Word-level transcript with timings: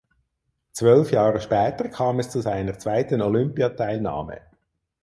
Zwölf 0.71 1.11
Jahre 1.11 1.39
später 1.39 1.87
kam 1.87 2.17
es 2.19 2.31
zu 2.31 2.41
seiner 2.41 2.79
zweiten 2.79 3.21
Olympiateilnahme. 3.21 4.41